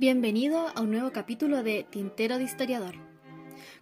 Bienvenido 0.00 0.68
a 0.74 0.80
un 0.80 0.92
nuevo 0.92 1.12
capítulo 1.12 1.62
de 1.62 1.84
Tintero 1.90 2.38
de 2.38 2.44
Historiador. 2.44 2.94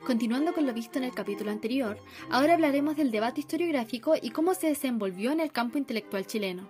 Continuando 0.04 0.52
con 0.52 0.66
lo 0.66 0.74
visto 0.74 0.98
en 0.98 1.04
el 1.04 1.14
capítulo 1.14 1.52
anterior, 1.52 1.96
ahora 2.28 2.54
hablaremos 2.54 2.96
del 2.96 3.12
debate 3.12 3.38
historiográfico 3.38 4.14
y 4.20 4.30
cómo 4.30 4.54
se 4.54 4.66
desenvolvió 4.66 5.30
en 5.30 5.38
el 5.38 5.52
campo 5.52 5.78
intelectual 5.78 6.26
chileno. 6.26 6.68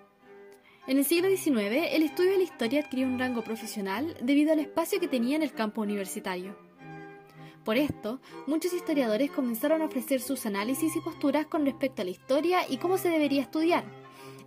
En 0.86 0.98
el 0.98 1.06
siglo 1.06 1.30
XIX, 1.30 1.94
el 1.94 2.02
estudio 2.02 2.32
de 2.32 2.36
la 2.36 2.44
historia 2.44 2.80
adquirió 2.80 3.06
un 3.06 3.18
rango 3.18 3.42
profesional 3.42 4.14
debido 4.20 4.52
al 4.52 4.58
espacio 4.58 5.00
que 5.00 5.08
tenía 5.08 5.36
en 5.36 5.42
el 5.42 5.54
campo 5.54 5.80
universitario. 5.80 6.54
Por 7.64 7.78
esto, 7.78 8.20
muchos 8.46 8.74
historiadores 8.74 9.30
comenzaron 9.30 9.80
a 9.80 9.86
ofrecer 9.86 10.20
sus 10.20 10.44
análisis 10.44 10.94
y 10.94 11.00
posturas 11.00 11.46
con 11.46 11.64
respecto 11.64 12.02
a 12.02 12.04
la 12.04 12.10
historia 12.10 12.68
y 12.68 12.76
cómo 12.76 12.98
se 12.98 13.08
debería 13.08 13.40
estudiar, 13.40 13.84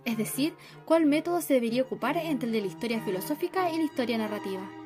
es 0.04 0.16
decir, 0.16 0.54
cuál 0.84 1.06
método 1.06 1.40
se 1.40 1.54
debería 1.54 1.82
ocupar 1.82 2.16
entre 2.18 2.46
el 2.46 2.52
de 2.52 2.60
la 2.60 2.68
historia 2.68 3.02
filosófica 3.02 3.68
y 3.72 3.78
la 3.78 3.82
historia 3.82 4.16
narrativa. 4.16 4.81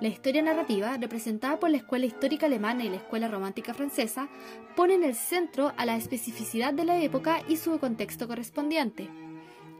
La 0.00 0.08
historia 0.08 0.40
narrativa, 0.40 0.96
representada 0.96 1.60
por 1.60 1.68
la 1.68 1.76
escuela 1.76 2.06
histórica 2.06 2.46
alemana 2.46 2.84
y 2.84 2.88
la 2.88 2.96
escuela 2.96 3.28
romántica 3.28 3.74
francesa, 3.74 4.30
pone 4.74 4.94
en 4.94 5.04
el 5.04 5.14
centro 5.14 5.74
a 5.76 5.84
la 5.84 5.96
especificidad 5.96 6.72
de 6.72 6.84
la 6.84 6.98
época 7.02 7.42
y 7.48 7.58
su 7.58 7.78
contexto 7.78 8.26
correspondiente. 8.26 9.10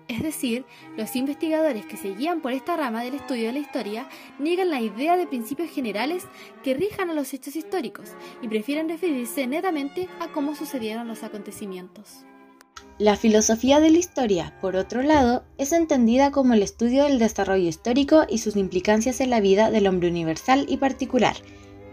Es 0.09 0.23
decir, 0.23 0.66
los 0.98 1.16
investigadores 1.16 1.87
que 1.87 1.97
se 1.97 2.14
guían 2.14 2.42
por 2.42 2.52
esta 2.52 2.77
rama 2.77 3.02
del 3.02 3.14
estudio 3.14 3.47
de 3.47 3.55
la 3.55 3.61
historia 3.61 4.09
niegan 4.38 4.69
la 4.69 4.83
idea 4.83 5.16
de 5.16 5.27
principios 5.27 5.70
generales 5.70 6.27
que 6.62 6.75
rijan 6.75 7.09
a 7.09 7.14
los 7.14 7.33
hechos 7.33 7.56
históricos 7.56 8.12
y 8.42 8.48
prefieren 8.48 8.91
referirse 8.91 9.47
netamente 9.47 10.06
a 10.19 10.28
cómo 10.28 10.55
sucedieron 10.55 11.09
los 11.09 11.23
acontecimientos. 11.23 12.27
La 13.00 13.16
filosofía 13.16 13.80
de 13.80 13.90
la 13.90 13.96
historia, 13.96 14.52
por 14.60 14.77
otro 14.77 15.00
lado, 15.00 15.42
es 15.56 15.72
entendida 15.72 16.30
como 16.30 16.52
el 16.52 16.62
estudio 16.62 17.05
del 17.05 17.19
desarrollo 17.19 17.66
histórico 17.66 18.27
y 18.28 18.36
sus 18.36 18.56
implicancias 18.56 19.22
en 19.22 19.30
la 19.30 19.41
vida 19.41 19.70
del 19.70 19.86
hombre 19.86 20.11
universal 20.11 20.66
y 20.69 20.77
particular. 20.77 21.34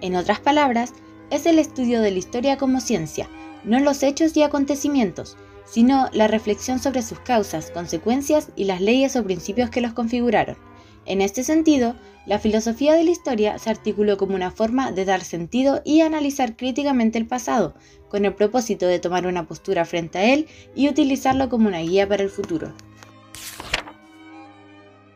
En 0.02 0.18
otras 0.18 0.42
palabras, 0.42 0.92
es 1.30 1.46
el 1.46 1.60
estudio 1.60 2.02
de 2.02 2.12
la 2.12 2.18
historia 2.18 2.58
como 2.58 2.82
ciencia, 2.82 3.30
no 3.64 3.80
los 3.80 4.04
hechos 4.04 4.36
y 4.36 4.44
acontecimientos, 4.44 5.38
sino 5.66 6.10
la 6.12 6.28
reflexión 6.28 6.78
sobre 6.78 7.02
sus 7.02 7.22
causas, 7.22 7.72
consecuencias 7.72 8.50
y 8.58 8.66
las 8.66 8.82
leyes 8.82 9.16
o 9.16 9.24
principios 9.24 9.70
que 9.70 9.80
los 9.80 9.94
configuraron. 9.94 10.58
En 11.06 11.22
este 11.22 11.46
sentido, 11.46 11.96
la 12.28 12.40
filosofía 12.40 12.94
de 12.94 13.06
la 13.06 13.12
historia 13.12 13.58
se 13.58 13.70
articuló 13.70 14.18
como 14.18 14.36
una 14.36 14.52
forma 14.52 14.92
de 14.92 15.06
dar 15.06 15.22
sentido 15.22 15.82
y 15.86 16.02
analizar 16.02 16.58
críticamente 16.58 17.18
el 17.18 17.26
pasado, 17.26 17.74
con 18.10 18.26
el 18.26 18.36
propósito 18.36 18.86
de 18.86 19.00
tomar 19.00 19.26
una 19.26 19.48
postura 19.48 19.86
frente 19.86 20.18
a 20.18 20.34
él 20.34 20.48
y 20.76 20.90
utilizarlo 20.90 21.48
como 21.48 21.70
una 21.70 21.80
guía 21.80 22.08
para 22.08 22.24
el 22.24 22.30
futuro. 22.30 22.74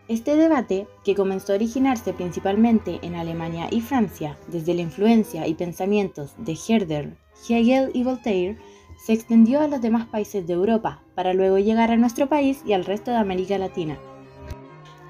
Este 0.08 0.38
debate, 0.38 0.88
que 1.04 1.14
comenzó 1.14 1.52
a 1.52 1.56
originarse 1.56 2.14
principalmente 2.14 3.00
en 3.02 3.16
Alemania 3.16 3.68
y 3.72 3.82
Francia 3.82 4.38
desde 4.48 4.74
la 4.74 4.82
influencia 4.82 5.48
y 5.48 5.54
pensamientos 5.54 6.34
de 6.38 6.58
Herder, 6.68 7.18
Hegel 7.48 7.92
y 7.94 8.04
Voltaire, 8.04 8.58
se 9.06 9.14
extendió 9.14 9.60
a 9.60 9.68
los 9.68 9.82
demás 9.82 10.08
países 10.08 10.48
de 10.48 10.54
Europa, 10.54 11.04
para 11.16 11.34
luego 11.34 11.60
llegar 11.60 11.92
a 11.92 11.98
nuestro 11.98 12.30
país 12.30 12.62
y 12.66 12.72
al 12.72 12.86
resto 12.86 13.12
de 13.12 13.18
América 13.18 13.58
Latina. 13.58 14.00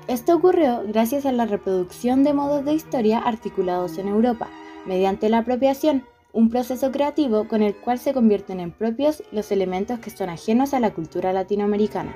Esto 0.07 0.35
ocurrió 0.35 0.83
gracias 0.87 1.25
a 1.25 1.31
la 1.31 1.45
reproducción 1.45 2.23
de 2.23 2.33
modos 2.33 2.65
de 2.65 2.73
historia 2.73 3.19
articulados 3.19 3.97
en 3.97 4.07
Europa, 4.07 4.49
mediante 4.85 5.29
la 5.29 5.39
apropiación, 5.39 6.03
un 6.33 6.49
proceso 6.49 6.91
creativo 6.91 7.47
con 7.47 7.61
el 7.61 7.75
cual 7.75 7.99
se 7.99 8.13
convierten 8.13 8.59
en 8.59 8.71
propios 8.71 9.23
los 9.31 9.51
elementos 9.51 9.99
que 9.99 10.09
son 10.09 10.29
ajenos 10.29 10.73
a 10.73 10.79
la 10.79 10.93
cultura 10.93 11.33
latinoamericana. 11.33 12.15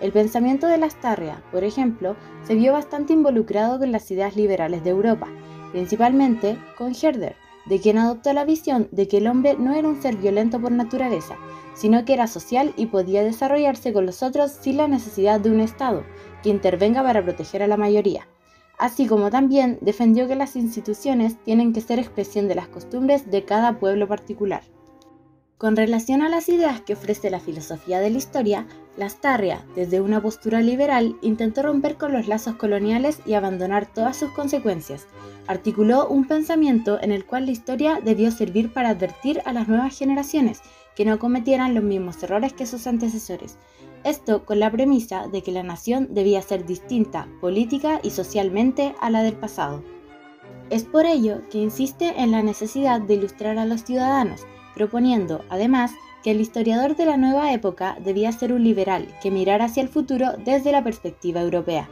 El 0.00 0.12
pensamiento 0.12 0.66
de 0.66 0.76
Lastarria, 0.76 1.42
por 1.50 1.64
ejemplo, 1.64 2.14
se 2.42 2.56
vio 2.56 2.72
bastante 2.72 3.14
involucrado 3.14 3.78
con 3.78 3.90
las 3.90 4.10
ideas 4.10 4.36
liberales 4.36 4.84
de 4.84 4.90
Europa, 4.90 5.28
principalmente 5.72 6.58
con 6.76 6.92
Herder, 6.94 7.36
de 7.66 7.80
quien 7.80 7.98
adoptó 7.98 8.32
la 8.32 8.44
visión 8.44 8.88
de 8.92 9.08
que 9.08 9.18
el 9.18 9.26
hombre 9.26 9.56
no 9.58 9.74
era 9.74 9.88
un 9.88 10.00
ser 10.00 10.16
violento 10.16 10.60
por 10.60 10.72
naturaleza, 10.72 11.36
sino 11.74 12.04
que 12.04 12.14
era 12.14 12.26
social 12.26 12.72
y 12.76 12.86
podía 12.86 13.22
desarrollarse 13.22 13.92
con 13.92 14.06
los 14.06 14.22
otros 14.22 14.52
sin 14.52 14.76
la 14.76 14.88
necesidad 14.88 15.40
de 15.40 15.50
un 15.50 15.60
Estado, 15.60 16.04
que 16.42 16.50
intervenga 16.50 17.02
para 17.02 17.22
proteger 17.22 17.62
a 17.62 17.66
la 17.66 17.76
mayoría. 17.76 18.28
Así 18.78 19.06
como 19.06 19.30
también 19.30 19.78
defendió 19.80 20.26
que 20.26 20.36
las 20.36 20.56
instituciones 20.56 21.36
tienen 21.44 21.72
que 21.72 21.80
ser 21.80 21.98
expresión 21.98 22.48
de 22.48 22.56
las 22.56 22.68
costumbres 22.68 23.30
de 23.30 23.44
cada 23.44 23.78
pueblo 23.78 24.08
particular. 24.08 24.62
Con 25.56 25.76
relación 25.76 26.20
a 26.22 26.28
las 26.28 26.48
ideas 26.48 26.80
que 26.80 26.94
ofrece 26.94 27.30
la 27.30 27.38
filosofía 27.38 28.00
de 28.00 28.10
la 28.10 28.18
historia, 28.18 28.66
Lastarria, 28.96 29.64
desde 29.76 30.00
una 30.00 30.20
postura 30.20 30.60
liberal, 30.60 31.16
intentó 31.22 31.62
romper 31.62 31.96
con 31.96 32.12
los 32.12 32.26
lazos 32.26 32.56
coloniales 32.56 33.20
y 33.24 33.34
abandonar 33.34 33.86
todas 33.86 34.16
sus 34.16 34.30
consecuencias. 34.32 35.06
Articuló 35.46 36.08
un 36.08 36.26
pensamiento 36.26 37.00
en 37.00 37.12
el 37.12 37.24
cual 37.24 37.46
la 37.46 37.52
historia 37.52 38.00
debió 38.02 38.32
servir 38.32 38.72
para 38.72 38.90
advertir 38.90 39.42
a 39.44 39.52
las 39.52 39.68
nuevas 39.68 39.96
generaciones 39.96 40.60
que 40.96 41.04
no 41.04 41.20
cometieran 41.20 41.72
los 41.74 41.84
mismos 41.84 42.20
errores 42.24 42.52
que 42.52 42.66
sus 42.66 42.88
antecesores. 42.88 43.56
Esto 44.02 44.44
con 44.44 44.58
la 44.58 44.72
premisa 44.72 45.28
de 45.28 45.42
que 45.42 45.52
la 45.52 45.62
nación 45.62 46.08
debía 46.10 46.42
ser 46.42 46.66
distinta 46.66 47.28
política 47.40 48.00
y 48.02 48.10
socialmente 48.10 48.94
a 49.00 49.08
la 49.08 49.22
del 49.22 49.34
pasado. 49.34 49.84
Es 50.70 50.82
por 50.82 51.06
ello 51.06 51.42
que 51.50 51.58
insiste 51.58 52.14
en 52.20 52.32
la 52.32 52.42
necesidad 52.42 53.00
de 53.00 53.14
ilustrar 53.14 53.58
a 53.58 53.66
los 53.66 53.84
ciudadanos, 53.84 54.46
proponiendo, 54.74 55.44
además, 55.50 55.92
que 56.22 56.30
el 56.30 56.40
historiador 56.40 56.96
de 56.96 57.06
la 57.06 57.16
nueva 57.16 57.52
época 57.52 57.96
debía 58.04 58.32
ser 58.32 58.52
un 58.52 58.64
liberal 58.64 59.08
que 59.22 59.30
mirara 59.30 59.66
hacia 59.66 59.82
el 59.82 59.88
futuro 59.88 60.32
desde 60.44 60.72
la 60.72 60.82
perspectiva 60.82 61.40
europea. 61.40 61.88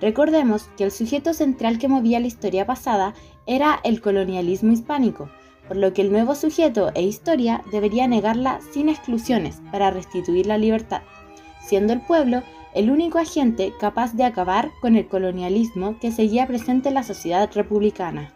Recordemos 0.00 0.68
que 0.76 0.84
el 0.84 0.90
sujeto 0.90 1.34
central 1.34 1.78
que 1.78 1.88
movía 1.88 2.20
la 2.20 2.26
historia 2.26 2.66
pasada 2.66 3.14
era 3.46 3.80
el 3.84 4.00
colonialismo 4.00 4.72
hispánico, 4.72 5.30
por 5.68 5.76
lo 5.76 5.92
que 5.92 6.02
el 6.02 6.12
nuevo 6.12 6.34
sujeto 6.34 6.90
e 6.94 7.02
historia 7.02 7.62
debería 7.70 8.06
negarla 8.06 8.60
sin 8.72 8.88
exclusiones 8.88 9.60
para 9.70 9.90
restituir 9.90 10.46
la 10.46 10.58
libertad 10.58 11.02
siendo 11.62 11.92
el 11.92 12.00
pueblo 12.00 12.42
el 12.74 12.90
único 12.90 13.18
agente 13.18 13.72
capaz 13.78 14.14
de 14.14 14.24
acabar 14.24 14.70
con 14.80 14.96
el 14.96 15.06
colonialismo 15.06 15.98
que 16.00 16.10
seguía 16.10 16.46
presente 16.46 16.88
en 16.88 16.94
la 16.94 17.02
sociedad 17.02 17.50
republicana. 17.54 18.32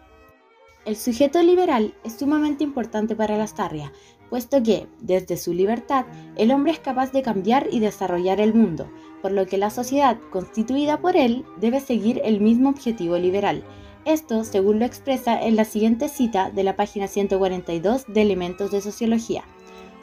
El 0.87 0.95
sujeto 0.95 1.43
liberal 1.43 1.95
es 2.05 2.13
sumamente 2.13 2.63
importante 2.63 3.17
para 3.17 3.37
la 3.37 3.49
Starria, 3.49 3.93
puesto 4.31 4.63
que, 4.63 4.87
desde 5.01 5.37
su 5.37 5.53
libertad, 5.53 6.07
el 6.37 6.53
hombre 6.53 6.71
es 6.71 6.79
capaz 6.79 7.11
de 7.11 7.23
cambiar 7.23 7.67
y 7.73 7.81
desarrollar 7.81 8.41
el 8.41 8.55
mundo, 8.55 8.89
por 9.21 9.33
lo 9.33 9.47
que 9.47 9.59
la 9.59 9.71
sociedad 9.71 10.17
constituida 10.31 11.01
por 11.01 11.17
él 11.17 11.45
debe 11.59 11.81
seguir 11.81 12.21
el 12.25 12.41
mismo 12.41 12.69
objetivo 12.69 13.19
liberal. 13.19 13.65
Esto, 14.05 14.45
según 14.45 14.79
lo 14.79 14.85
expresa 14.85 15.43
en 15.43 15.57
la 15.57 15.65
siguiente 15.65 16.09
cita 16.09 16.53
de 16.53 16.63
la 16.63 16.77
página 16.77 17.09
142 17.09 18.05
de 18.07 18.23
Elementos 18.23 18.71
de 18.71 18.81
Sociología. 18.81 19.43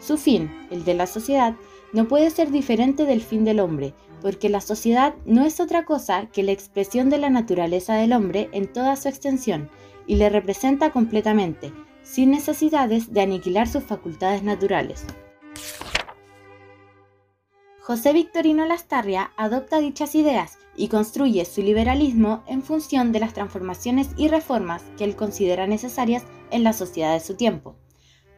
Su 0.01 0.17
fin, 0.17 0.51
el 0.69 0.83
de 0.83 0.95
la 0.95 1.07
sociedad, 1.07 1.55
no 1.93 2.09
puede 2.09 2.29
ser 2.29 2.51
diferente 2.51 3.05
del 3.05 3.21
fin 3.21 3.45
del 3.45 3.61
hombre, 3.61 3.93
porque 4.21 4.49
la 4.49 4.59
sociedad 4.59 5.15
no 5.25 5.45
es 5.45 5.61
otra 5.61 5.85
cosa 5.85 6.25
que 6.25 6.43
la 6.43 6.51
expresión 6.51 7.09
de 7.09 7.19
la 7.19 7.29
naturaleza 7.29 7.95
del 7.95 8.11
hombre 8.11 8.49
en 8.51 8.67
toda 8.67 8.97
su 8.97 9.07
extensión, 9.07 9.69
y 10.07 10.15
le 10.15 10.29
representa 10.29 10.91
completamente, 10.91 11.71
sin 12.03 12.31
necesidades 12.31 13.13
de 13.13 13.21
aniquilar 13.21 13.67
sus 13.67 13.83
facultades 13.83 14.43
naturales. 14.43 15.05
José 17.79 18.13
Victorino 18.13 18.65
Lastarria 18.65 19.31
adopta 19.35 19.79
dichas 19.79 20.15
ideas 20.15 20.57
y 20.75 20.87
construye 20.87 21.43
su 21.45 21.61
liberalismo 21.61 22.43
en 22.47 22.63
función 22.63 23.11
de 23.11 23.19
las 23.19 23.33
transformaciones 23.33 24.09
y 24.15 24.29
reformas 24.29 24.83
que 24.97 25.03
él 25.03 25.15
considera 25.15 25.67
necesarias 25.67 26.23
en 26.51 26.63
la 26.63 26.73
sociedad 26.73 27.13
de 27.13 27.19
su 27.19 27.35
tiempo. 27.35 27.75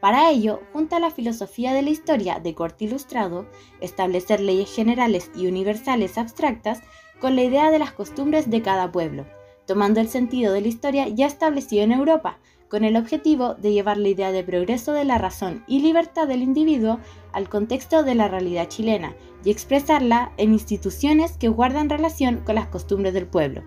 Para 0.01 0.29
ello, 0.29 0.61
junta 0.73 0.99
la 0.99 1.11
filosofía 1.11 1.73
de 1.73 1.81
la 1.81 1.89
historia 1.89 2.39
de 2.39 2.53
corte 2.53 2.85
ilustrado, 2.85 3.47
establecer 3.81 4.39
leyes 4.39 4.73
generales 4.73 5.31
y 5.35 5.47
universales 5.47 6.17
abstractas 6.17 6.81
con 7.19 7.35
la 7.35 7.43
idea 7.43 7.71
de 7.71 7.79
las 7.79 7.91
costumbres 7.91 8.49
de 8.49 8.61
cada 8.61 8.91
pueblo, 8.91 9.25
tomando 9.65 9.99
el 9.99 10.07
sentido 10.07 10.53
de 10.53 10.61
la 10.61 10.67
historia 10.67 11.07
ya 11.07 11.27
establecido 11.27 11.83
en 11.83 11.91
Europa, 11.91 12.39
con 12.69 12.83
el 12.83 12.95
objetivo 12.97 13.53
de 13.55 13.73
llevar 13.73 13.97
la 13.97 14.09
idea 14.09 14.31
de 14.31 14.43
progreso 14.43 14.91
de 14.91 15.05
la 15.05 15.17
razón 15.17 15.63
y 15.67 15.79
libertad 15.79 16.27
del 16.27 16.41
individuo 16.41 16.99
al 17.31 17.47
contexto 17.47 18.03
de 18.03 18.15
la 18.15 18.27
realidad 18.27 18.67
chilena 18.67 19.15
y 19.43 19.51
expresarla 19.51 20.31
en 20.37 20.53
instituciones 20.53 21.37
que 21.37 21.47
guardan 21.47 21.89
relación 21.89 22.41
con 22.45 22.55
las 22.55 22.67
costumbres 22.67 23.13
del 23.13 23.27
pueblo. 23.27 23.63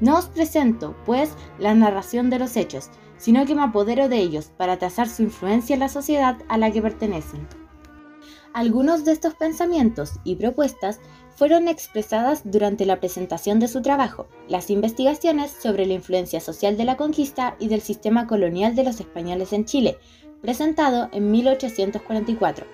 No 0.00 0.18
os 0.18 0.26
presento, 0.26 0.94
pues, 1.06 1.34
la 1.58 1.74
narración 1.74 2.28
de 2.28 2.38
los 2.38 2.56
hechos, 2.56 2.90
sino 3.16 3.46
que 3.46 3.54
me 3.54 3.62
apodero 3.62 4.08
de 4.08 4.18
ellos 4.18 4.52
para 4.56 4.78
trazar 4.78 5.08
su 5.08 5.22
influencia 5.22 5.74
en 5.74 5.80
la 5.80 5.88
sociedad 5.88 6.38
a 6.48 6.58
la 6.58 6.70
que 6.70 6.82
pertenecen. 6.82 7.46
Algunos 8.52 9.04
de 9.04 9.12
estos 9.12 9.34
pensamientos 9.34 10.20
y 10.22 10.36
propuestas 10.36 11.00
fueron 11.34 11.68
expresadas 11.68 12.42
durante 12.44 12.86
la 12.86 13.00
presentación 13.00 13.58
de 13.58 13.68
su 13.68 13.82
trabajo, 13.82 14.26
Las 14.48 14.70
investigaciones 14.70 15.50
sobre 15.50 15.86
la 15.86 15.94
influencia 15.94 16.40
social 16.40 16.76
de 16.76 16.84
la 16.84 16.96
conquista 16.96 17.56
y 17.58 17.68
del 17.68 17.80
sistema 17.80 18.26
colonial 18.26 18.74
de 18.74 18.84
los 18.84 19.00
españoles 19.00 19.52
en 19.52 19.64
Chile, 19.64 19.98
presentado 20.42 21.08
en 21.12 21.30
1844. 21.30 22.66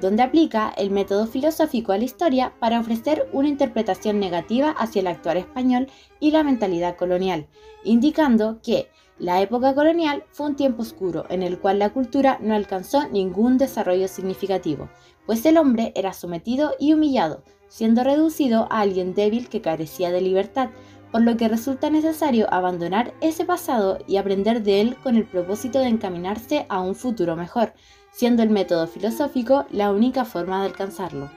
donde 0.00 0.22
aplica 0.22 0.72
el 0.76 0.90
método 0.90 1.26
filosófico 1.26 1.92
a 1.92 1.98
la 1.98 2.04
historia 2.04 2.54
para 2.58 2.80
ofrecer 2.80 3.28
una 3.32 3.46
interpretación 3.46 4.18
negativa 4.18 4.70
hacia 4.70 5.00
el 5.00 5.06
actual 5.06 5.36
español 5.36 5.86
y 6.18 6.32
la 6.32 6.42
mentalidad 6.42 6.96
colonial, 6.96 7.46
indicando 7.84 8.60
que 8.62 8.88
la 9.18 9.40
época 9.40 9.74
colonial 9.74 10.24
fue 10.32 10.46
un 10.46 10.56
tiempo 10.56 10.82
oscuro 10.82 11.26
en 11.28 11.44
el 11.44 11.60
cual 11.60 11.78
la 11.78 11.90
cultura 11.90 12.38
no 12.40 12.54
alcanzó 12.56 13.06
ningún 13.10 13.58
desarrollo 13.58 14.08
significativo, 14.08 14.88
pues 15.26 15.46
el 15.46 15.56
hombre 15.56 15.92
era 15.94 16.12
sometido 16.12 16.74
y 16.80 16.94
humillado, 16.94 17.44
siendo 17.72 18.04
reducido 18.04 18.68
a 18.70 18.80
alguien 18.80 19.14
débil 19.14 19.48
que 19.48 19.62
carecía 19.62 20.10
de 20.10 20.20
libertad, 20.20 20.68
por 21.10 21.22
lo 21.22 21.38
que 21.38 21.48
resulta 21.48 21.88
necesario 21.88 22.52
abandonar 22.52 23.14
ese 23.22 23.46
pasado 23.46 23.98
y 24.06 24.18
aprender 24.18 24.62
de 24.62 24.82
él 24.82 24.96
con 25.02 25.16
el 25.16 25.24
propósito 25.24 25.78
de 25.78 25.86
encaminarse 25.86 26.66
a 26.68 26.80
un 26.80 26.94
futuro 26.94 27.34
mejor, 27.34 27.72
siendo 28.10 28.42
el 28.42 28.50
método 28.50 28.86
filosófico 28.86 29.64
la 29.70 29.90
única 29.90 30.26
forma 30.26 30.60
de 30.60 30.66
alcanzarlo. 30.66 31.30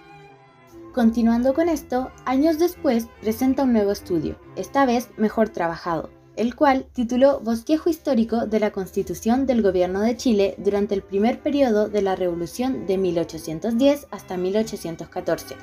Continuando 0.94 1.54
con 1.54 1.70
esto, 1.70 2.12
años 2.26 2.60
después 2.60 3.08
presenta 3.22 3.64
un 3.64 3.72
nuevo 3.72 3.92
estudio, 3.92 4.38
esta 4.58 4.86
vez 4.86 5.12
mejor 5.16 5.48
trabajado, 5.48 6.10
el 6.36 6.54
cual 6.56 6.86
tituló 6.92 7.40
Bosquejo 7.40 7.90
histórico 7.90 8.46
de 8.46 8.60
la 8.60 8.72
Constitución 8.72 9.46
del 9.46 9.62
Gobierno 9.62 10.02
de 10.02 10.18
Chile 10.18 10.56
durante 10.58 10.96
el 10.96 11.02
primer 11.02 11.40
periodo 11.40 11.88
de 11.88 12.02
la 12.02 12.18
Revolución 12.18 12.86
de 12.88 12.98
1810 12.98 14.08
hasta 14.12 14.36
1814, 14.36 15.56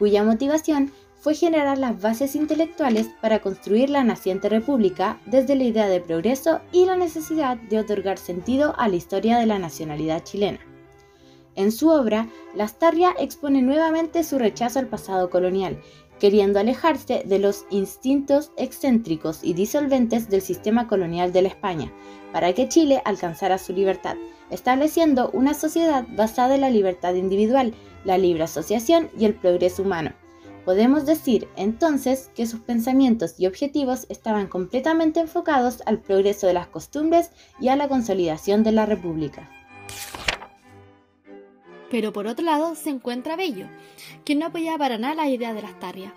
cuya 0.00 0.24
motivación 0.24 0.90
fue 1.20 1.34
generar 1.34 1.76
las 1.76 2.00
bases 2.00 2.34
intelectuales 2.34 3.08
para 3.20 3.40
construir 3.40 3.90
la 3.90 4.02
naciente 4.02 4.48
república 4.48 5.20
desde 5.26 5.54
la 5.54 5.64
idea 5.64 5.88
de 5.88 6.00
progreso 6.00 6.60
y 6.72 6.86
la 6.86 6.96
necesidad 6.96 7.58
de 7.58 7.78
otorgar 7.78 8.16
sentido 8.16 8.74
a 8.78 8.88
la 8.88 8.96
historia 8.96 9.38
de 9.38 9.44
la 9.44 9.58
nacionalidad 9.58 10.24
chilena. 10.24 10.58
En 11.54 11.70
su 11.70 11.90
obra, 11.90 12.30
Lastarria 12.54 13.14
expone 13.18 13.60
nuevamente 13.60 14.24
su 14.24 14.38
rechazo 14.38 14.78
al 14.78 14.86
pasado 14.86 15.28
colonial, 15.28 15.78
queriendo 16.18 16.58
alejarse 16.58 17.22
de 17.26 17.38
los 17.38 17.66
instintos 17.68 18.52
excéntricos 18.56 19.40
y 19.42 19.52
disolventes 19.52 20.30
del 20.30 20.40
sistema 20.40 20.88
colonial 20.88 21.30
de 21.30 21.42
la 21.42 21.48
España, 21.48 21.92
para 22.32 22.54
que 22.54 22.68
Chile 22.68 23.02
alcanzara 23.04 23.58
su 23.58 23.74
libertad, 23.74 24.16
estableciendo 24.50 25.30
una 25.32 25.54
sociedad 25.54 26.04
basada 26.10 26.54
en 26.54 26.62
la 26.62 26.70
libertad 26.70 27.14
individual, 27.14 27.74
la 28.04 28.18
libre 28.18 28.44
asociación 28.44 29.10
y 29.18 29.24
el 29.24 29.34
progreso 29.34 29.82
humano 29.82 30.12
Podemos 30.64 31.06
decir 31.06 31.48
entonces 31.56 32.30
que 32.34 32.46
sus 32.46 32.60
pensamientos 32.60 33.34
y 33.38 33.46
objetivos 33.46 34.06
estaban 34.08 34.46
completamente 34.46 35.20
enfocados 35.20 35.82
al 35.86 35.98
progreso 35.98 36.46
de 36.46 36.52
las 36.52 36.66
costumbres 36.66 37.30
y 37.60 37.68
a 37.68 37.76
la 37.76 37.88
consolidación 37.88 38.62
de 38.62 38.72
la 38.72 38.86
República. 38.86 39.50
Pero 41.90 42.12
por 42.12 42.26
otro 42.26 42.44
lado 42.44 42.74
se 42.74 42.90
encuentra 42.90 43.36
Bello, 43.36 43.66
quien 44.24 44.38
no 44.38 44.46
apoyaba 44.46 44.78
para 44.78 44.98
nada 44.98 45.14
la 45.14 45.28
idea 45.28 45.54
de 45.54 45.62
las 45.62 45.78
tarrias. 45.80 46.12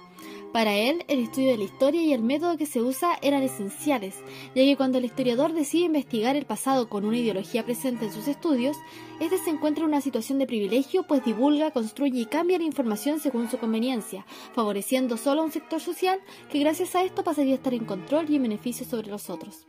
Para 0.53 0.75
él, 0.75 1.03
el 1.07 1.17
estudio 1.17 1.49
de 1.49 1.57
la 1.57 1.63
historia 1.63 2.03
y 2.03 2.13
el 2.13 2.21
método 2.21 2.57
que 2.57 2.67
se 2.67 2.79
usa 2.79 3.17
eran 3.23 3.41
esenciales, 3.41 4.17
ya 4.53 4.61
que 4.61 4.77
cuando 4.77 4.99
el 4.99 5.05
historiador 5.05 5.51
decide 5.51 5.85
investigar 5.85 6.35
el 6.35 6.45
pasado 6.45 6.89
con 6.89 7.05
una 7.05 7.17
ideología 7.17 7.65
presente 7.65 8.05
en 8.05 8.13
sus 8.13 8.27
estudios, 8.27 8.77
éste 9.19 9.39
se 9.39 9.49
encuentra 9.49 9.83
en 9.83 9.89
una 9.89 10.01
situación 10.01 10.37
de 10.37 10.45
privilegio, 10.45 11.07
pues 11.07 11.25
divulga, 11.25 11.71
construye 11.71 12.21
y 12.21 12.25
cambia 12.27 12.59
la 12.59 12.65
información 12.65 13.19
según 13.19 13.49
su 13.49 13.57
conveniencia, 13.57 14.27
favoreciendo 14.53 15.17
solo 15.17 15.41
a 15.41 15.45
un 15.45 15.51
sector 15.51 15.79
social 15.81 16.19
que 16.51 16.59
gracias 16.59 16.95
a 16.95 17.01
esto 17.01 17.23
pasaría 17.23 17.53
a 17.53 17.57
estar 17.57 17.73
en 17.73 17.85
control 17.85 18.29
y 18.29 18.35
en 18.35 18.43
beneficio 18.43 18.85
sobre 18.85 19.09
los 19.09 19.31
otros. 19.31 19.65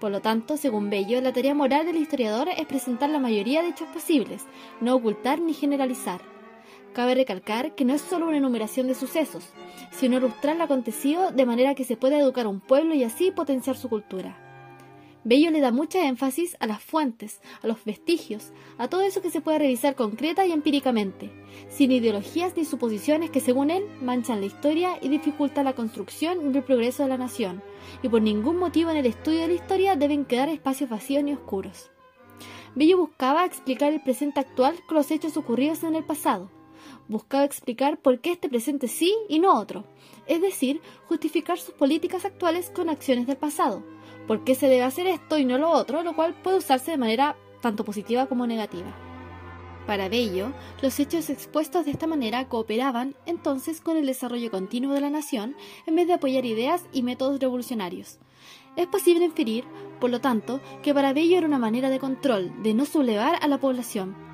Por 0.00 0.10
lo 0.10 0.20
tanto, 0.20 0.56
según 0.56 0.90
Bello, 0.90 1.20
la 1.20 1.32
tarea 1.32 1.54
moral 1.54 1.86
del 1.86 1.98
historiador 1.98 2.48
es 2.48 2.66
presentar 2.66 3.08
la 3.08 3.20
mayoría 3.20 3.62
de 3.62 3.68
hechos 3.68 3.88
posibles, 3.90 4.42
no 4.80 4.96
ocultar 4.96 5.40
ni 5.40 5.54
generalizar. 5.54 6.35
Cabe 6.96 7.14
recalcar 7.14 7.74
que 7.74 7.84
no 7.84 7.92
es 7.92 8.00
solo 8.00 8.26
una 8.26 8.38
enumeración 8.38 8.86
de 8.86 8.94
sucesos, 8.94 9.44
sino 9.90 10.16
ilustrar 10.16 10.56
lo 10.56 10.64
acontecido 10.64 11.30
de 11.30 11.44
manera 11.44 11.74
que 11.74 11.84
se 11.84 11.98
pueda 11.98 12.18
educar 12.18 12.46
a 12.46 12.48
un 12.48 12.60
pueblo 12.60 12.94
y 12.94 13.04
así 13.04 13.30
potenciar 13.30 13.76
su 13.76 13.90
cultura. 13.90 14.38
Bello 15.22 15.50
le 15.50 15.60
da 15.60 15.72
mucha 15.72 16.08
énfasis 16.08 16.56
a 16.58 16.66
las 16.66 16.82
fuentes, 16.82 17.42
a 17.62 17.66
los 17.66 17.84
vestigios, 17.84 18.50
a 18.78 18.88
todo 18.88 19.02
eso 19.02 19.20
que 19.20 19.30
se 19.30 19.42
puede 19.42 19.58
revisar 19.58 19.94
concreta 19.94 20.46
y 20.46 20.52
empíricamente, 20.52 21.30
sin 21.68 21.92
ideologías 21.92 22.56
ni 22.56 22.64
suposiciones 22.64 23.28
que 23.28 23.40
según 23.40 23.70
él 23.70 23.84
manchan 24.00 24.40
la 24.40 24.46
historia 24.46 24.96
y 25.02 25.10
dificultan 25.10 25.66
la 25.66 25.74
construcción 25.74 26.50
y 26.50 26.56
el 26.56 26.64
progreso 26.64 27.02
de 27.02 27.10
la 27.10 27.18
nación, 27.18 27.62
y 28.02 28.08
por 28.08 28.22
ningún 28.22 28.56
motivo 28.56 28.90
en 28.90 28.96
el 28.96 29.04
estudio 29.04 29.42
de 29.42 29.48
la 29.48 29.54
historia 29.54 29.96
deben 29.96 30.24
quedar 30.24 30.48
espacios 30.48 30.88
vacíos 30.88 31.22
ni 31.22 31.34
oscuros. 31.34 31.90
Bello 32.74 32.96
buscaba 32.96 33.44
explicar 33.44 33.92
el 33.92 34.00
presente 34.00 34.40
actual 34.40 34.76
con 34.88 34.96
los 34.96 35.10
hechos 35.10 35.36
ocurridos 35.36 35.84
en 35.84 35.94
el 35.94 36.04
pasado, 36.04 36.55
buscaba 37.08 37.44
explicar 37.44 37.98
por 37.98 38.20
qué 38.20 38.32
este 38.32 38.48
presente 38.48 38.88
sí 38.88 39.14
y 39.28 39.38
no 39.38 39.58
otro, 39.58 39.84
es 40.26 40.40
decir, 40.40 40.80
justificar 41.08 41.58
sus 41.58 41.74
políticas 41.74 42.24
actuales 42.24 42.70
con 42.70 42.88
acciones 42.88 43.26
del 43.26 43.36
pasado, 43.36 43.82
por 44.26 44.44
qué 44.44 44.54
se 44.54 44.68
debe 44.68 44.82
hacer 44.82 45.06
esto 45.06 45.38
y 45.38 45.44
no 45.44 45.58
lo 45.58 45.70
otro, 45.70 46.02
lo 46.02 46.14
cual 46.14 46.34
puede 46.42 46.58
usarse 46.58 46.90
de 46.90 46.96
manera 46.96 47.36
tanto 47.60 47.84
positiva 47.84 48.26
como 48.26 48.46
negativa. 48.46 48.94
Para 49.86 50.08
Bello, 50.08 50.52
los 50.82 50.98
hechos 50.98 51.30
expuestos 51.30 51.84
de 51.84 51.92
esta 51.92 52.08
manera 52.08 52.48
cooperaban 52.48 53.14
entonces 53.24 53.80
con 53.80 53.96
el 53.96 54.06
desarrollo 54.06 54.50
continuo 54.50 54.94
de 54.94 55.00
la 55.00 55.10
nación 55.10 55.54
en 55.86 55.94
vez 55.94 56.08
de 56.08 56.14
apoyar 56.14 56.44
ideas 56.44 56.84
y 56.92 57.02
métodos 57.02 57.38
revolucionarios. 57.38 58.18
Es 58.76 58.88
posible 58.88 59.24
inferir, 59.24 59.64
por 60.00 60.10
lo 60.10 60.20
tanto, 60.20 60.60
que 60.82 60.92
para 60.92 61.12
Bello 61.12 61.38
era 61.38 61.46
una 61.46 61.58
manera 61.58 61.88
de 61.88 62.00
control, 62.00 62.52
de 62.64 62.74
no 62.74 62.84
sublevar 62.84 63.38
a 63.40 63.48
la 63.48 63.58
población, 63.58 64.25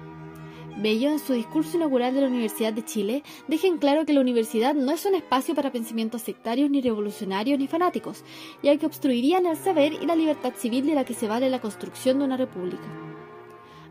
Bello, 0.77 1.11
en 1.11 1.19
su 1.19 1.35
discurso 1.35 1.77
inaugural 1.77 2.15
de 2.15 2.23
la 2.23 2.29
Universidad 2.29 2.73
de 2.73 2.85
Chile, 2.85 3.23
deja 3.47 3.67
en 3.67 3.79
claro 3.79 4.07
que 4.07 4.13
la 4.13 4.21
universidad 4.21 4.75
no 4.75 4.93
es 4.93 5.05
un 5.05 5.15
espacio 5.15 5.55
para 5.55 5.71
pensamientos 5.71 6.23
sectarios, 6.23 6.71
ni 6.71 6.81
revolucionarios, 6.81 7.59
ni 7.59 7.67
fanáticos, 7.67 8.25
ya 8.63 8.77
que 8.77 8.87
obstruirían 8.87 9.47
el 9.47 9.57
saber 9.57 9.93
y 9.93 10.07
la 10.07 10.17
libertad 10.17 10.55
civil 10.57 10.87
de 10.87 10.95
la 10.95 11.05
que 11.05 11.15
se 11.15 11.29
vale 11.29 11.51
la 11.51 11.61
construcción 11.61 12.19
de 12.19 12.25
una 12.25 12.37
república. 12.37 12.89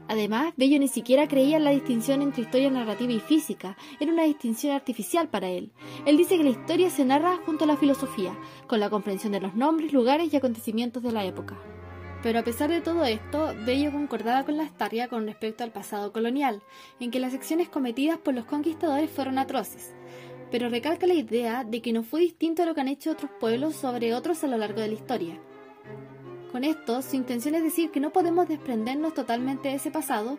Además, 0.07 0.53
Bello 0.57 0.77
ni 0.79 0.87
siquiera 0.87 1.27
creía 1.27 1.57
en 1.57 1.63
la 1.63 1.71
distinción 1.71 2.21
entre 2.21 2.41
historia 2.41 2.69
narrativa 2.69 3.13
y 3.13 3.19
física, 3.19 3.77
era 3.99 4.11
una 4.11 4.23
distinción 4.23 4.73
artificial 4.73 5.29
para 5.29 5.49
él. 5.49 5.71
Él 6.05 6.17
dice 6.17 6.37
que 6.37 6.43
la 6.43 6.49
historia 6.49 6.89
se 6.89 7.05
narra 7.05 7.39
junto 7.45 7.63
a 7.63 7.67
la 7.67 7.77
filosofía, 7.77 8.37
con 8.67 8.79
la 8.79 8.89
comprensión 8.89 9.31
de 9.31 9.39
los 9.39 9.55
nombres, 9.55 9.93
lugares 9.93 10.33
y 10.33 10.35
acontecimientos 10.35 11.03
de 11.03 11.11
la 11.11 11.23
época. 11.23 11.57
Pero 12.23 12.39
a 12.39 12.43
pesar 12.43 12.69
de 12.69 12.81
todo 12.81 13.03
esto, 13.03 13.55
Bello 13.65 13.91
concordaba 13.91 14.43
con 14.43 14.55
la 14.55 14.63
Estaria 14.63 15.07
con 15.07 15.25
respecto 15.25 15.63
al 15.63 15.71
pasado 15.71 16.11
colonial, 16.11 16.61
en 16.99 17.09
que 17.09 17.19
las 17.19 17.33
acciones 17.33 17.67
cometidas 17.67 18.19
por 18.19 18.35
los 18.35 18.45
conquistadores 18.45 19.09
fueron 19.09 19.39
atroces, 19.39 19.95
pero 20.51 20.69
recalca 20.69 21.07
la 21.07 21.15
idea 21.15 21.63
de 21.63 21.81
que 21.81 21.93
no 21.93 22.03
fue 22.03 22.21
distinto 22.21 22.61
a 22.61 22.65
lo 22.67 22.75
que 22.75 22.81
han 22.81 22.89
hecho 22.89 23.11
otros 23.11 23.31
pueblos 23.39 23.75
sobre 23.75 24.13
otros 24.13 24.43
a 24.43 24.47
lo 24.47 24.57
largo 24.57 24.81
de 24.81 24.89
la 24.89 24.93
historia. 24.93 25.39
Con 26.51 26.63
esto, 26.63 27.01
su 27.01 27.15
intención 27.15 27.55
es 27.55 27.63
decir 27.63 27.89
que 27.89 28.01
no 28.01 28.11
podemos 28.11 28.47
desprendernos 28.47 29.13
totalmente 29.15 29.69
de 29.69 29.75
ese 29.75 29.89
pasado, 29.89 30.37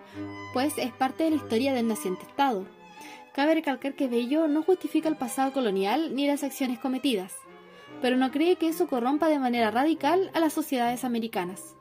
pues 0.52 0.78
es 0.78 0.92
parte 0.92 1.24
de 1.24 1.30
la 1.30 1.36
historia 1.36 1.72
del 1.72 1.88
naciente 1.88 2.22
Estado. 2.22 2.64
Cabe 3.34 3.54
recalcar 3.54 3.94
que 3.94 4.08
Bello 4.08 4.46
no 4.46 4.62
justifica 4.62 5.08
el 5.08 5.16
pasado 5.16 5.52
colonial 5.52 6.14
ni 6.14 6.26
las 6.26 6.44
acciones 6.44 6.78
cometidas 6.78 7.32
pero 8.02 8.16
no 8.16 8.30
cree 8.30 8.56
que 8.56 8.68
eso 8.68 8.88
corrompa 8.88 9.28
de 9.28 9.38
manera 9.38 9.70
radical 9.70 10.30
a 10.34 10.40
las 10.40 10.52
sociedades 10.52 11.04
americanas. 11.04 11.76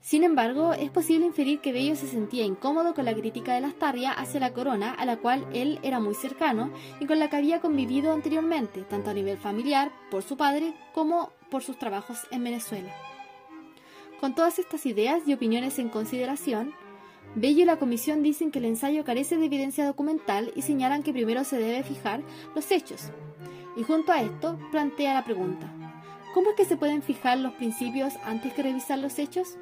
Sin 0.00 0.22
embargo, 0.22 0.72
es 0.72 0.90
posible 0.90 1.26
inferir 1.26 1.60
que 1.60 1.72
Bello 1.72 1.96
se 1.96 2.06
sentía 2.06 2.44
incómodo 2.44 2.94
con 2.94 3.04
la 3.04 3.12
crítica 3.12 3.52
de 3.52 3.60
Lastarria 3.60 4.12
hacia 4.12 4.40
la 4.40 4.54
corona, 4.54 4.92
a 4.92 5.04
la 5.04 5.16
cual 5.16 5.44
él 5.52 5.80
era 5.82 5.98
muy 5.98 6.14
cercano 6.14 6.70
y 7.00 7.06
con 7.06 7.18
la 7.18 7.28
que 7.28 7.36
había 7.36 7.60
convivido 7.60 8.12
anteriormente, 8.12 8.82
tanto 8.82 9.10
a 9.10 9.14
nivel 9.14 9.36
familiar, 9.36 9.92
por 10.10 10.22
su 10.22 10.36
padre, 10.36 10.72
como 10.94 11.32
por 11.50 11.62
sus 11.62 11.78
trabajos 11.78 12.20
en 12.30 12.44
Venezuela. 12.44 12.94
Con 14.20 14.34
todas 14.34 14.58
estas 14.58 14.86
ideas 14.86 15.22
y 15.26 15.34
opiniones 15.34 15.78
en 15.78 15.88
consideración, 15.88 16.72
Bello 17.34 17.62
y 17.62 17.66
la 17.66 17.78
comisión 17.78 18.22
dicen 18.22 18.50
que 18.50 18.60
el 18.60 18.64
ensayo 18.64 19.04
carece 19.04 19.36
de 19.36 19.46
evidencia 19.46 19.84
documental 19.84 20.52
y 20.56 20.62
señalan 20.62 21.02
que 21.02 21.12
primero 21.12 21.44
se 21.44 21.58
debe 21.58 21.82
fijar 21.82 22.22
los 22.54 22.70
hechos, 22.70 23.10
y 23.78 23.84
junto 23.84 24.10
a 24.10 24.20
esto 24.20 24.58
plantea 24.72 25.14
la 25.14 25.24
pregunta, 25.24 25.72
¿cómo 26.34 26.50
es 26.50 26.56
que 26.56 26.64
se 26.64 26.76
pueden 26.76 27.00
fijar 27.00 27.38
los 27.38 27.52
principios 27.54 28.12
antes 28.24 28.52
que 28.52 28.64
revisar 28.64 28.98
los 28.98 29.18
hechos? 29.20 29.56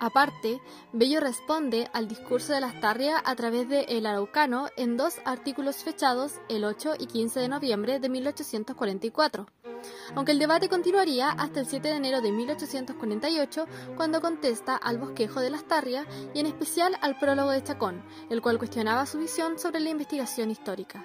Aparte, 0.00 0.60
Bello 0.92 1.20
responde 1.20 1.88
al 1.92 2.08
discurso 2.08 2.52
de 2.52 2.60
Lastarria 2.60 3.22
a 3.24 3.36
través 3.36 3.68
de 3.68 3.82
El 3.82 4.06
Araucano 4.06 4.68
en 4.76 4.96
dos 4.96 5.18
artículos 5.24 5.76
fechados 5.76 6.40
el 6.48 6.64
8 6.64 6.94
y 6.98 7.06
15 7.06 7.38
de 7.38 7.48
noviembre 7.48 8.00
de 8.00 8.08
1844, 8.08 9.46
aunque 10.16 10.32
el 10.32 10.40
debate 10.40 10.68
continuaría 10.68 11.30
hasta 11.30 11.60
el 11.60 11.66
7 11.66 11.86
de 11.86 11.96
enero 11.96 12.22
de 12.22 12.32
1848 12.32 13.66
cuando 13.96 14.20
contesta 14.20 14.74
al 14.74 14.98
bosquejo 14.98 15.40
de 15.40 15.50
Lastarria 15.50 16.04
y 16.34 16.40
en 16.40 16.46
especial 16.46 16.96
al 17.00 17.16
prólogo 17.18 17.50
de 17.50 17.62
Chacón, 17.62 18.02
el 18.28 18.42
cual 18.42 18.58
cuestionaba 18.58 19.06
su 19.06 19.18
visión 19.18 19.56
sobre 19.58 19.78
la 19.80 19.90
investigación 19.90 20.50
histórica. 20.50 21.04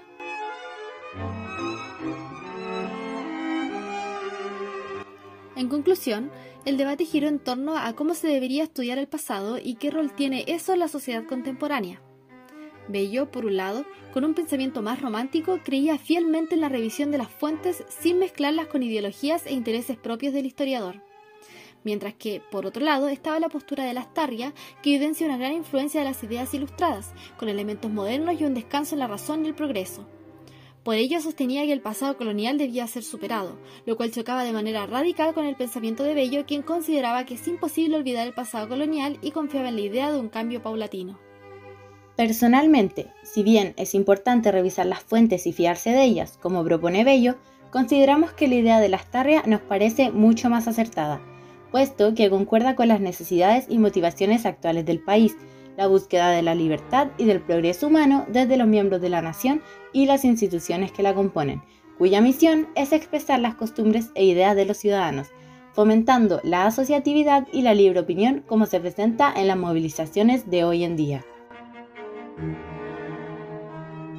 En 5.56 5.70
conclusión, 5.70 6.32
el 6.66 6.78
debate 6.78 7.06
giró 7.06 7.28
en 7.28 7.40
torno 7.40 7.78
a 7.78 7.94
cómo 7.94 8.14
se 8.14 8.28
debería 8.28 8.64
estudiar 8.64 8.98
el 8.98 9.08
pasado 9.08 9.58
y 9.58 9.76
qué 9.76 9.90
rol 9.90 10.14
tiene 10.14 10.44
eso 10.48 10.74
en 10.74 10.80
la 10.80 10.88
sociedad 10.88 11.26
contemporánea. 11.26 12.02
Bello, 12.88 13.32
por 13.32 13.46
un 13.46 13.58
lado, 13.58 13.86
con 14.14 14.26
un 14.26 14.34
pensamiento 14.34 14.82
más 14.82 15.02
romántico, 15.02 15.60
creía 15.64 15.98
fielmente 15.98 16.56
en 16.56 16.62
la 16.62 16.70
revisión 16.70 17.12
de 17.12 17.18
las 17.18 17.30
fuentes 17.30 17.84
sin 17.88 18.20
mezclarlas 18.20 18.68
con 18.68 18.84
ideologías 18.84 19.46
e 19.46 19.54
intereses 19.54 19.98
propios 19.98 20.34
del 20.34 20.46
historiador. 20.46 21.02
Mientras 21.84 22.16
que, 22.16 22.42
por 22.52 22.66
otro 22.66 22.84
lado, 22.84 23.08
estaba 23.08 23.40
la 23.40 23.50
postura 23.50 23.86
de 23.86 23.94
Lastarria, 23.94 24.54
que 24.82 24.96
evidencia 24.96 25.28
una 25.28 25.38
gran 25.38 25.54
influencia 25.54 26.02
de 26.02 26.08
las 26.08 26.24
ideas 26.24 26.54
ilustradas, 26.54 27.14
con 27.38 27.48
elementos 27.48 27.92
modernos 27.92 28.40
y 28.40 28.44
un 28.44 28.56
descanso 28.56 28.96
en 28.96 29.00
la 29.00 29.08
razón 29.08 29.46
y 29.46 29.50
el 29.50 29.56
progreso. 29.56 30.08
Por 30.86 30.98
ello 30.98 31.20
sostenía 31.20 31.66
que 31.66 31.74
el 31.74 31.82
pasado 31.82 32.16
colonial 32.16 32.60
debía 32.60 32.86
ser 32.86 33.02
superado, 33.02 33.58
lo 33.88 33.98
cual 33.98 34.12
chocaba 34.12 34.44
de 34.44 34.54
manera 34.54 34.86
radical 34.86 35.34
con 35.34 35.48
el 35.48 35.56
pensamiento 35.56 36.04
de 36.04 36.14
Bello, 36.14 36.46
quien 36.46 36.62
consideraba 36.62 37.26
que 37.26 37.34
es 37.34 37.48
imposible 37.48 37.98
olvidar 37.98 38.28
el 38.28 38.36
pasado 38.36 38.70
colonial 38.70 39.18
y 39.24 39.32
confiaba 39.32 39.70
en 39.70 39.78
la 39.78 39.82
idea 39.82 40.12
de 40.12 40.20
un 40.20 40.30
cambio 40.30 40.62
paulatino. 40.62 41.18
Personalmente, 42.16 43.08
si 43.24 43.42
bien 43.42 43.74
es 43.78 43.96
importante 43.96 44.52
revisar 44.52 44.86
las 44.86 45.02
fuentes 45.02 45.48
y 45.48 45.54
fiarse 45.54 45.90
de 45.90 46.04
ellas, 46.04 46.38
como 46.40 46.64
propone 46.64 47.04
Bello, 47.04 47.36
consideramos 47.72 48.34
que 48.34 48.48
la 48.48 48.56
idea 48.56 48.80
de 48.80 48.90
la 48.90 48.98
Astarria 48.98 49.42
nos 49.48 49.62
parece 49.62 50.12
mucho 50.12 50.52
más 50.52 50.68
acertada, 50.68 51.20
puesto 51.72 52.14
que 52.14 52.30
concuerda 52.30 52.76
con 52.76 52.90
las 52.90 53.02
necesidades 53.02 53.66
y 53.70 53.80
motivaciones 53.80 54.46
actuales 54.46 54.86
del 54.86 55.00
país, 55.00 55.36
la 55.78 55.88
búsqueda 55.88 56.32
de 56.32 56.42
la 56.42 56.56
libertad 56.56 57.10
y 57.18 57.26
del 57.26 57.42
progreso 57.42 57.88
humano 57.88 58.26
desde 58.28 58.58
los 58.58 58.68
miembros 58.68 59.02
de 59.02 59.10
la 59.10 59.22
nación 59.22 59.62
y 59.94 60.06
las 60.06 60.26
instituciones 60.26 60.92
que 60.92 61.04
la 61.04 61.14
componen, 61.14 61.62
cuya 61.98 62.22
misión 62.22 62.68
es 62.76 62.92
expresar 62.92 63.40
las 63.40 63.56
costumbres 63.56 64.12
e 64.16 64.26
ideas 64.26 64.56
de 64.56 64.66
los 64.66 64.78
ciudadanos, 64.78 65.28
fomentando 65.74 66.40
la 66.44 66.66
asociatividad 66.66 67.48
y 67.52 67.62
la 67.62 67.74
libre 67.74 68.00
opinión 68.00 68.44
como 68.48 68.66
se 68.66 68.80
presenta 68.80 69.34
en 69.36 69.48
las 69.48 69.58
movilizaciones 69.58 70.50
de 70.50 70.64
hoy 70.64 70.84
en 70.84 70.96
día. 70.96 71.26